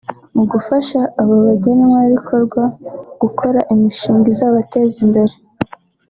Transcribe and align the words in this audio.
Mu 0.35 0.43
gufasha 0.51 0.99
aba 1.21 1.35
bagenerwabikorwa 1.47 2.63
gukora 3.21 3.59
imishinga 3.73 4.25
izabateza 4.33 4.97
imbere 5.05 5.33